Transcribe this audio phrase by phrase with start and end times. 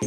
[0.00, 0.04] は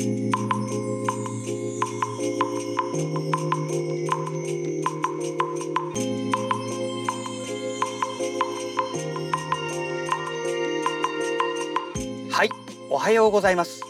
[12.46, 12.50] い
[12.90, 13.82] おはようございます。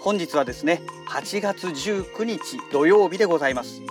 [0.00, 3.82] 本日はですね8月19日土曜日でございます。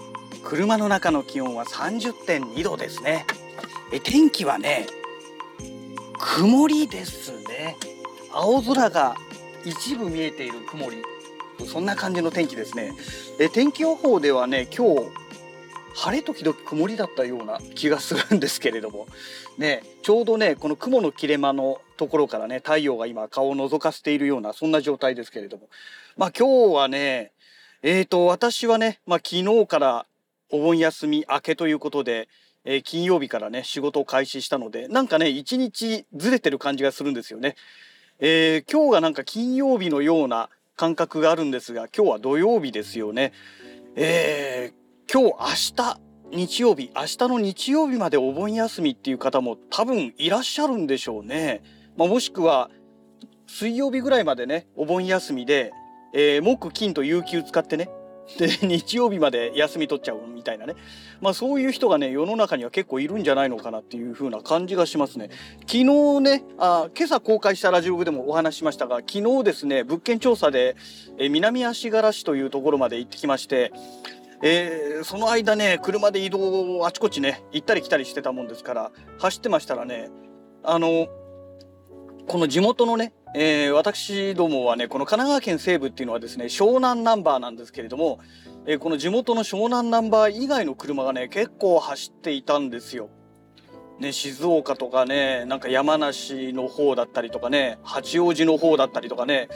[0.44, 3.26] 車の中の気温は30.2度ですね。
[3.94, 4.88] え天気はね
[6.20, 7.78] 曇りですね。
[8.34, 9.16] 青空が
[9.64, 11.15] 一部見えている曇り。
[11.64, 12.94] そんな感じの天気ですね。
[13.40, 15.12] え天気予報ではね今日
[15.96, 19.08] 晴れ時々曇りだったような気がするんですけれども。
[19.58, 25.70] ねちょうどねこの雲の切れ間のところからね太陽が今顔を覗かせているようなそんな状態ですけれども。
[26.18, 27.32] まあ今日はね
[27.82, 30.06] えーと私はね、まあ、昨日から
[30.50, 32.28] お盆休み明けということで、
[32.64, 37.56] えー、金曜日からね仕事を開始したのでなんかね一日ずれてる感じがするんですよね。
[38.20, 43.32] えー、今日がなんか金曜日のような感覚があるんですが今日は土曜日ですよね。
[43.96, 46.02] えー、今日明日
[46.32, 51.64] 日曜日明日の日曜日までお盆休みっていう方も多分いらっしゃるんでしょうね。
[51.96, 52.70] まあ、もしくは
[53.48, 55.72] 水曜日ぐらいまでねお盆休みで、
[56.14, 57.90] えー、木金と有給使ってね
[58.38, 60.76] で 日曜日まで休み取っちゃうみたいなね。
[61.22, 65.30] まあそういう人がね世の中には結構いるんじゃないのかなっていう風な感じがしますね。
[65.62, 65.84] 昨日
[66.22, 70.76] ねあ今朝公開したラジオでもお話ししましたが昨日ですね物件調査で、
[71.18, 73.72] え南足柄市というところまで行ってきまして
[74.42, 80.10] えー、その間ね車で移動あちこちね行ったり来たりしてたもんですから走ってましたらね
[80.64, 81.08] あの
[82.28, 88.20] この地元のね、えー、私どもはねこの神奈川県西部っていうのはですね湘南ナンバーなんですけれども、
[88.66, 93.10] えー、この地元の湘南ナンバー以外の車がね結構走っていたんですよ。
[94.00, 99.48] ね、静岡とかね、なんか山梨の方だったりとかね、八王子の方だったりとかね、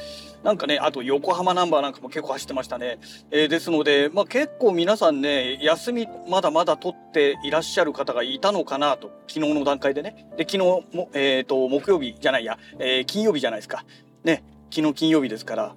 [0.43, 2.99] なんかね、あと横浜ナンバーなんかも結構走ってましたね。
[3.31, 10.29] えー、ですので、まあ結構皆さんね、休みまだまだ取っていらっしゃる方がいたのかなと、昨日の段階でね。
[10.37, 13.83] で、昨日も、えっ、ー、と、木曜日じゃないや、えー、金曜日じゃないですか。
[14.23, 15.75] ね、昨日金曜日ですから、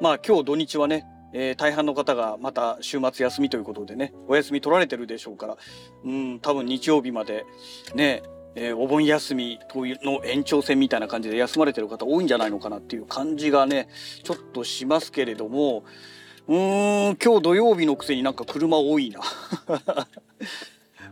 [0.00, 1.06] まあ今日土日はね、
[1.38, 5.58] えー、大半の方がまた週末休みということでねお休み取られてるでしょうから
[6.02, 7.44] うん多分日曜日まで
[7.94, 8.22] ね
[8.58, 13.86] えー、お盆休みの延長戦みたいな感じで休まれてる方多いんじゃないのかなっていう感じがね
[14.24, 15.84] ちょっとしますけれども
[16.48, 19.20] うーん今日土曜日のくせになんか車多いな。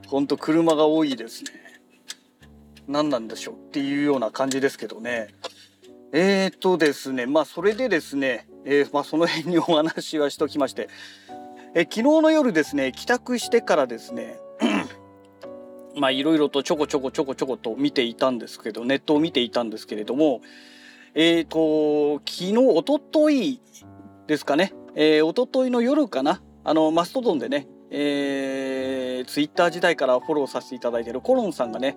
[0.08, 1.50] ほんと車が多いですね。
[2.88, 5.28] 何なんでしょうっていうような感じですけどね。
[6.12, 10.88] えーとですねまあそれでですねえー、まあ、その辺にお話はしときまして、
[11.74, 14.38] え昨日の夜ですね帰宅してからですね
[15.98, 20.40] まあいろいろとちょこちょこちょこちょこと見ていたんですけどネットを見ていたんですけれども
[21.14, 23.60] えっ、ー、と昨日おととい
[24.28, 27.66] ですかね、えー、おとといの夜かなあのマストドンでね
[27.96, 31.96] えー、ツイッター時代からフォローさせていただいているコロンさんがね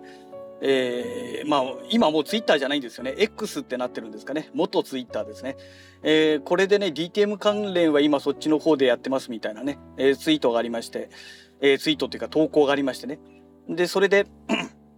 [0.62, 3.14] えー、まあ今もうツイッターじゃないんですよね。
[3.18, 4.50] X ってなってるんですかね。
[4.54, 5.56] 元ツイッターですね、
[6.04, 11.10] えー、これでね DTM 関連は今そっちの方でやってますみたいなね、えー、ツイートがありまして、
[11.62, 13.20] えー、ツイートっていうか投稿がありましてね。
[13.70, 14.26] でそれで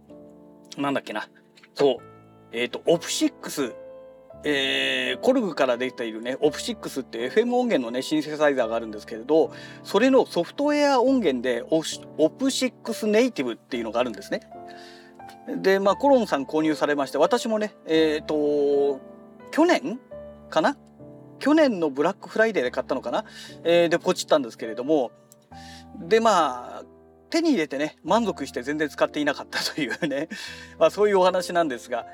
[0.78, 1.28] なんだっけな。
[1.74, 1.96] そう。
[2.52, 3.74] えっ、ー、とオプシックス。
[4.42, 9.52] えー、コルグから出ているねオプシックスって FM 音源のねシンセサイザーがあるんですけれど
[9.84, 11.82] それのソフトウェア音源でオ
[12.30, 14.40] プシックスネイティブっていうのがあるんですね。
[15.46, 19.00] でまあコロンさん購入されまして私もねえっ、ー、と
[19.50, 19.98] 去年
[20.48, 20.76] かな？
[21.40, 23.24] 去年のブラックフライデーで買ったのかな、
[23.64, 25.10] えー、でポチったんですけれども
[25.98, 26.84] でまあ
[27.30, 30.28] 手に入れてね満足して全然使っていなかったというね
[30.78, 32.06] まあそういうお話なんですが、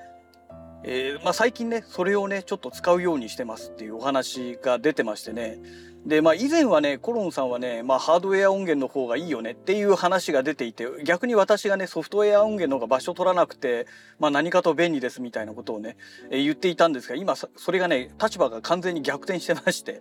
[0.85, 5.59] えー、まあ、最近ねそれをねちょっと使うようにしてますっていうお話が出てましてね
[6.07, 13.89] でまあ以前はねコロンさんはね、まあ、ハードウェア音源の方がいいよねっていう話が出ていて逆に私がねソフトウェア音源の方が場所取らなくて、
[14.21, 15.97] まあ、何かと便利ですみたいなことをね、
[16.31, 20.01] えー、言っていたんですが今それがね立場が完全に逆転してまして、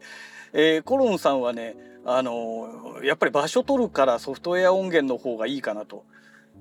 [0.53, 1.75] えー、コロンさんはね
[2.05, 6.05] あのー、やっぱり場所取るからソフトウェア音源の方がいいかなと。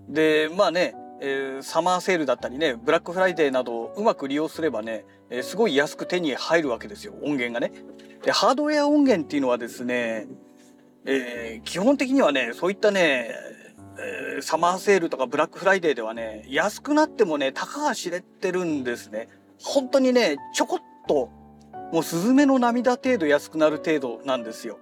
[0.08, 0.94] でまあね
[1.26, 7.72] えー、サマーセールだったりねブラックフライデーなどをうまく利用すればね、えー、すごい安く手に入るわけですよ音源がね。
[8.22, 10.26] でハードウェア音源っていうのはですね、
[11.06, 13.30] えー、基本的にはねそういったね、
[14.36, 19.28] え、サマーセールとかブラックフライデーではね安くなってもねたかが知れてるんですね。
[19.58, 20.78] 本当にねちょこっ
[21.08, 21.30] と
[21.90, 24.78] もうスズメの涙程度安くなる程度なんですよ。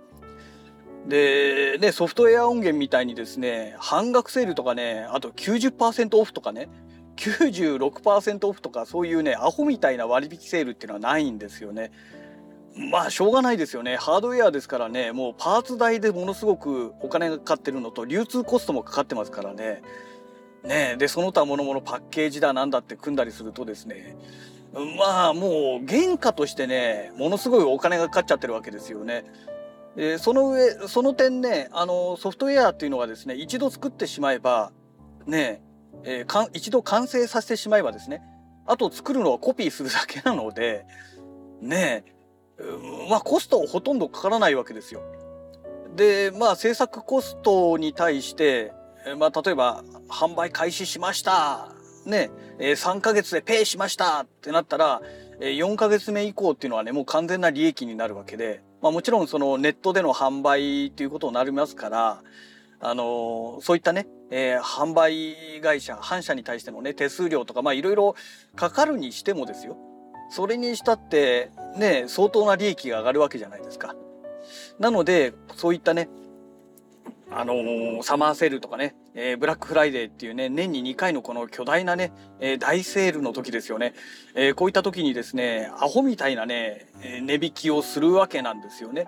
[1.09, 6.69] で、ね、ソフトウェア音源みたいにですね、半額セールとかね、あと90%オフとかね、
[7.17, 11.91] 96%オフとかそういうね、アホみたいな割引セールっていうのはないんですよね。
[12.75, 19.83] まあしょうがないですよねハードウェアですからねもうパーツ代でものすごくお金がかかってるのと流通コストもかかってますからね
[20.65, 24.17] ねでその他諸々パッケージだなんだって組んだりするとですね
[24.99, 29.27] まあもう原価としてねものすごいお金がかかっちゃってるわけですよね。
[29.97, 34.73] でその上その点ねあのソフトウェアっていうのはですね一度作ってしまえば
[35.27, 35.63] ね
[36.05, 38.23] えー、か一度完成させてしまえばですね
[38.67, 40.85] あと作るのはコピーするだけなので
[41.61, 42.05] ね
[43.09, 45.01] まあコストほとんどかからないわけですよ。
[45.97, 48.73] でまあ制作コストに対して
[49.19, 51.75] まあ例えば販売開始しました
[52.07, 55.03] ねえ3ヶ月でペイしましたってなったら
[55.41, 62.23] 4ヶ月目以降っていうのはねもう完全な利益になるわけで、まあ、もちろんそのネットでの販売ということになりますから
[62.81, 68.17] あのそういったね、えー、販売会社反社に対してのね手数料とかまあいろいろ
[68.57, 69.77] かかるにしてもですよ
[70.31, 73.95] それにしたってね相当な利益が上がるわけじゃないですか。
[74.79, 76.09] なのでそういったね
[77.35, 83.95] あのー、サマーセールとかね、えー、ブラックフライデーっていうね、年に2回のこの巨大なね、えー、大セールの時ですよね。
[84.35, 89.07] えこういった時にですね、アホみたいなね、え値引きをするわけなんですよね。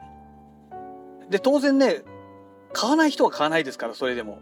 [1.30, 2.02] で、当然ね、
[2.72, 4.40] 買わない人は買わないですから、それでも。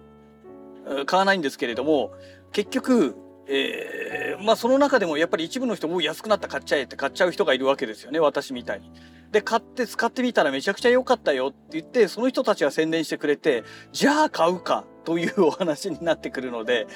[1.07, 2.13] 買わないんですけれども、
[2.53, 3.17] 結局、
[3.49, 8.91] え、まあその中でもやっぱり一部の人も安くなった買っちゃえって買っちゃう人がいるわけですよね私みたいに。
[9.33, 16.87] で買って使ってみたらめちゃくちゃ良かったよって言ってその人たちが宣伝してくれてじゃあ買うかというお話になってくるので、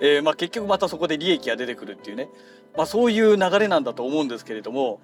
[0.00, 2.28] えー、まあ結局またそこで利益が出てくるっていうね、
[2.76, 5.00] まあ、そういう流れなんだと思うんですけれども。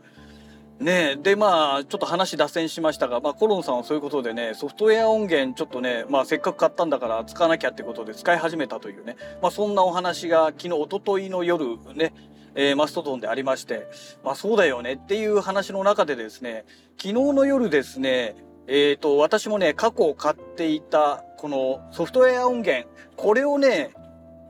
[0.81, 12.13] ねでまあちょっと話脱線しましたが、まあ、コロンさんはそういうことでねソフトウェア音源ちょっとね、まあ、せっかく買ったんだから使わなきゃってことで使い始めたというね、まあ、そんなお話が昨日おとといの夜ね
[12.55, 13.87] えー、マストドンでありまして、
[14.25, 16.65] まあそうだよねっていう話の中でですね、
[16.97, 23.91] 昨日の夜ですね、えっ、ー、と、私もね、過去買っていた、このソフトウェア音源、これをね、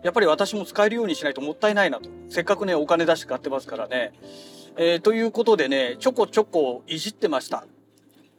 [0.03, 2.11] やっぱり私も使えるようにしないともったいないなと。
[2.29, 4.13] せっかくね、お金出して買ってますからね。
[4.77, 7.65] えー、ということでね、ちょこちょこいじってました。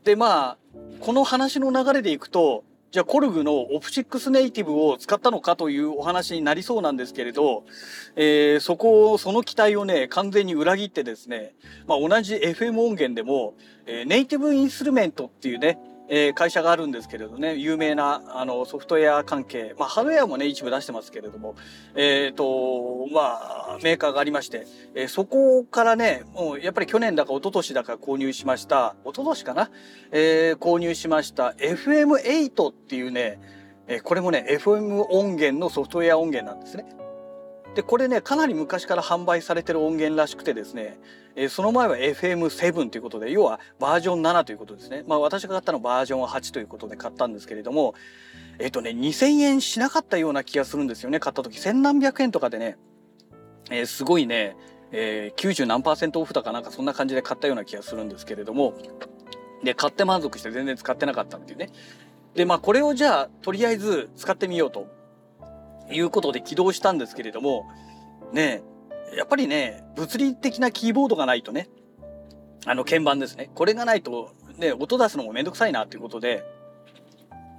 [0.04, 0.58] で、まあ、
[1.00, 2.64] この話の流れでいくと、
[2.94, 7.64] じゃあコルグのオプシックスネイティブを使ったのかというお話になりそうなんですけれど、
[8.16, 11.56] えー、そこを、その期待をね、完全に裏切ってですね、
[11.88, 13.56] まあ同じ FM 音源でも、
[13.88, 21.56] えー、ネイティブインストゥルメントっていうね、えー、会社があるんですけれどね、有名なあのソフトウェア関係、まあ、ハードウェアもね、一部出してますけれども、
[21.96, 23.22] えっ、ー、と、ま
[23.76, 29.72] あ、メーカーがありまして、えー、そこからね、もうやっぱり去年だか一昨年だか購入しました、一昨年かな、
[30.12, 33.40] えー、購入しました FM8 っていうね、
[33.88, 36.86] えー、これもね、FM 音源のソフトウェア音源なんですね。
[37.76, 41.00] で、これね、かなり昔から販売されてる音源らしくてですね、
[41.36, 45.04] えー、その前は FM7 ということで、要はバージョン7ということですね。
[45.08, 47.96] まあ私が買ったのバージョン8ということで買ったんですけれども、
[48.60, 51.60] えっ、ー、とね、2000円しなかったような気がするんですよね、買った時。
[51.60, 52.78] 千何百円とかでね、
[53.72, 54.56] えー、すごいね、
[54.92, 58.76] えー、90何パーセントオフだかなんかそんな感じで買ったような気がするんですけれども、
[59.64, 61.70] で、買って満足して全然使ってなかったっていうね。
[62.36, 64.88] で、まあこれをじゃあ、とりあえず使ってみようと
[65.94, 67.70] いうことで起動したんですけれども、
[68.32, 68.62] ね
[69.16, 71.70] やっぱりね、物理的なキーボードがないとね、
[72.66, 73.52] あの鍵盤ですね。
[73.54, 76.44] これがないと、ね、音出すのもめんどくさいなということで、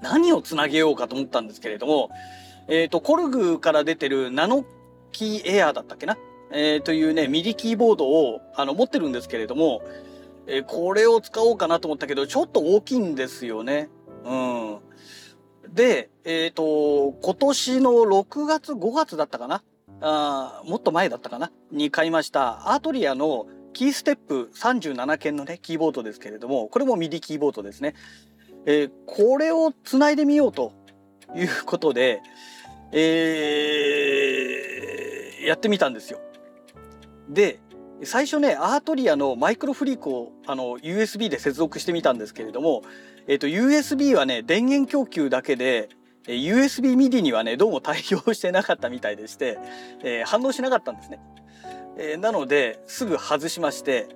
[0.02, 2.10] 何をつなげようかと思ったんですけれども、
[2.68, 4.64] えっ、ー、と、コルグから出てるナノ
[5.12, 6.18] キーエアーだったっけな？
[6.50, 9.82] えー、というね、ミディキーボードをあの持ってるんですけれども、
[10.46, 13.88] えー、これを使おうかなと思ったけど、ちょっと大きいんですよね。
[14.24, 14.78] うん。
[15.72, 19.62] で、えっ、ー、と、今年の6月、5月だったかな？
[20.00, 21.50] あもっと前だったかな？
[21.70, 22.72] に買いました。
[22.72, 27.94] アートリアのキーステップ37件のねキーボードですけれどもこれもミディキーボードですね、
[28.66, 30.72] えー、これをつないでみようと
[31.34, 32.22] いうことで、
[32.92, 36.20] えー、やってみたんですよ。
[37.28, 37.58] で
[38.04, 42.82] 最初ねアートリアのマイクロフリークをあの USB で接続してみたんですけれども、
[43.26, 45.88] えーと、USB はね電源供給だけで
[46.26, 49.58] USB MIDI にはねどうも対応してなかったみたいでして、
[50.02, 51.20] えー、反応しなかったんですね。
[51.96, 54.08] えー、なのですぐ外しまして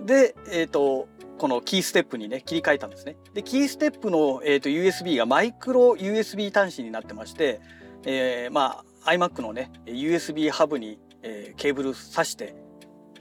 [0.00, 1.08] で、えーと、
[1.38, 3.16] このキーステップにね切り替えたんですね。
[3.32, 7.60] でキーステップの、えーと、USB がマイクロ USB 端子になってまして、
[8.04, 12.54] えー、まあ iMac のね USB ハブに、えー、ケーブル挿して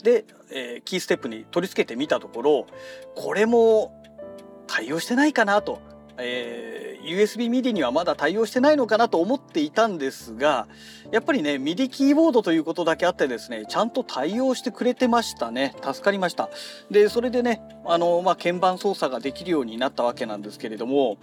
[0.03, 2.67] で、えー、キーステップに取り付けてみたところ
[3.15, 3.99] これも
[4.67, 5.81] 対応してないかなと、
[6.17, 10.67] え USB MIDI にはまだ対応してないのかなと思っていたんですが
[11.11, 15.75] やっぱりね MIDI キーボードということだけあってですねちゃんと対応してくれてましたね。
[15.83, 16.49] 助かりました。
[16.89, 21.17] でそれでねあの、まあ、鍵盤操作ができるようになったわけなんですけれども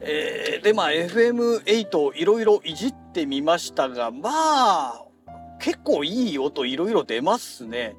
[0.00, 5.04] えー、でまあ FM8 いろいろいじってみましたがまあ
[5.60, 7.96] 結構いい音いろいろ出ますね。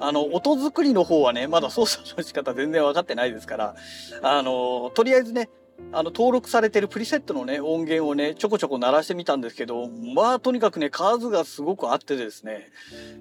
[0.00, 3.74] あの、音作りの方はね、まだ操作の仕方全然分かってないですから、
[4.22, 5.50] あの、とりあえずね、
[5.92, 12.68] あの、登録されてるプリセットのね、音源をね、ちょこちょこ鳴らしてみたんですけど、まあ、とにかくね、数がすごくあってですね、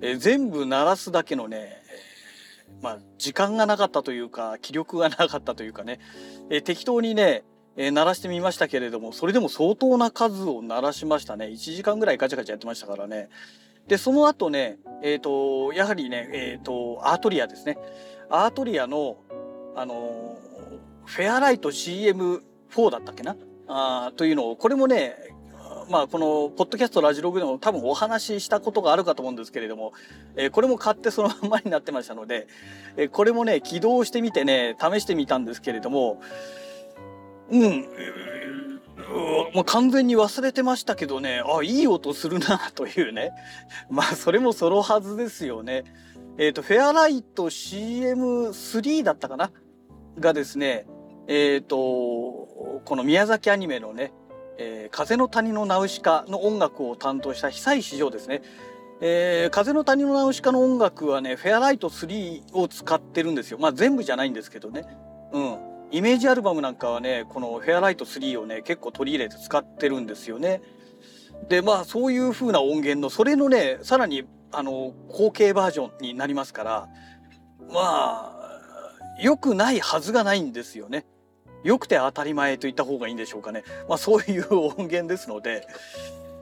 [0.02, 1.82] え、全部鳴らすだけのね、
[2.82, 6.00] まあ、時間がなかったというか、気力がなかったというかね、
[6.50, 7.44] え、適当にね、
[7.78, 11.46] えー、鳴らしてみましたけれども、それでも相当な数を鳴らしましたね。
[11.46, 13.30] 1時間ぐらいガチャガチャやってましたからね。
[13.88, 17.78] で、その後ね、えっ、ー、と、やはりね、えっ、ー、と、アートリアですね。
[18.30, 19.18] アートリアの、
[19.76, 20.38] あの
[21.06, 22.42] フェアライト CM4
[22.92, 23.36] だったっけな？
[23.68, 25.16] あというのを、これもね、
[25.90, 29.94] まあ、この、ポッドキャストラジログでも多分お話ししたことがあるかと思うんですけれども、
[30.36, 32.48] えー、これも買ってそのままになってましたので、
[32.98, 36.22] えー、これもね、起動してみてね、試してみたんですけれども、
[37.50, 37.88] うん、
[39.54, 43.32] もう完全に忘れてましたけどね、あ、いい音するなというね。
[43.90, 45.84] まあ、それもそのはずですよね。
[46.38, 49.52] えっ、ー、と、フェアライト CM3 だったかな
[50.20, 50.86] がですね、
[51.28, 54.14] えっ、ー、と、この宮崎アニメのね、
[54.58, 58.42] えー、風の谷のナウシカの音楽を担当した久石譲ですね。
[59.02, 63.36] えー、風の谷のナウシカの音楽はね、フェアライト3を使ってるん。
[63.36, 63.58] ですよ。
[63.60, 64.34] まあ全部じゃないん。
[64.34, 64.86] ですけどね。
[65.32, 65.77] うん。
[65.92, 70.62] イメージアルバムなんかはねこの「フェアライト3」をね結構取り入れて使ってるんですよね。
[71.50, 76.90] でまあそういう風な音源のそれのねさらにあの後継バージョンになりますから
[77.72, 78.62] まあ
[79.22, 81.06] 良くないはずがないんですよね。
[81.64, 83.64] 良くて当たり前と言った方がいいんでしょうかね。
[83.88, 85.68] まあそういう音源ですので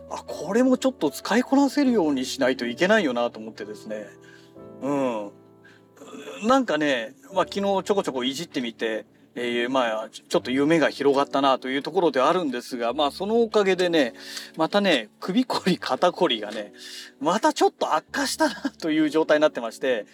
[0.09, 4.05] あこれもちょっと使いこなせるようにしないといけないよなと思ってですね。
[4.81, 5.31] うん。
[6.47, 9.05] なんかね、まあ昨日ちょこちょこいじってみて
[9.37, 14.13] えー、まあ、ちょっと夢が広がったなというところではあるんですが、まあ、そのおかげでね、
[14.55, 16.71] またね、首こり、肩こりがね、
[17.19, 20.05] またちょっと悪化したなという状態になってまして、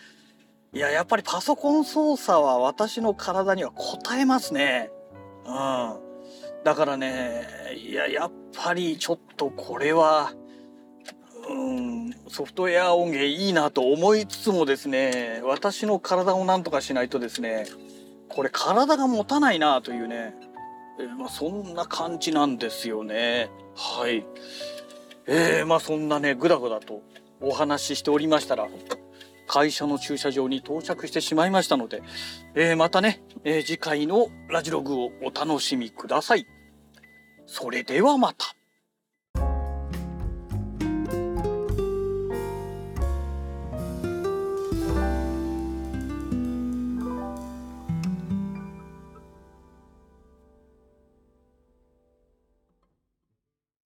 [0.74, 4.90] いや、やっぱりパソコン操作は私の体には応えますね。
[5.46, 6.00] うん。
[6.64, 10.34] だからね、いや、やっぱりちょっとこれは、
[11.48, 17.66] うん、ソフトウェア音源いいなと思いつつもですね、私の体をなんとかしないとですね、
[18.34, 20.34] これ体が持たないなというね、
[21.00, 23.50] えー、まあ、そんな感じなんですよね。
[23.76, 24.26] はい。
[25.28, 27.02] えー、まあそんなね、ぐだぐだと
[27.42, 28.68] お話ししておりましたら、
[29.48, 32.02] 会社の駐車場に到着してしまいましたので、
[32.56, 36.46] えー、またね、えー、次回のラジログをお楽しみください。
[37.46, 38.56] それではまた。